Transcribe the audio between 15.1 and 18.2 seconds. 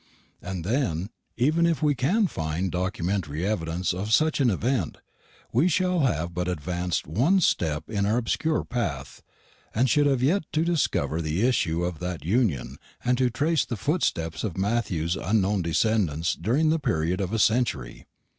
unknown descendants during the period of a century.